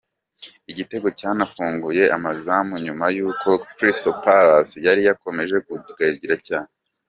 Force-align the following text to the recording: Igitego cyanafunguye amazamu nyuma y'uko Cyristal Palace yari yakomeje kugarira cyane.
Igitego 0.71 1.07
cyanafunguye 1.19 2.03
amazamu 2.17 2.73
nyuma 2.85 3.05
y'uko 3.15 3.49
Cyristal 3.75 4.15
Palace 4.23 4.77
yari 4.87 5.01
yakomeje 5.07 5.55
kugarira 5.67 6.37
cyane. 6.47 6.71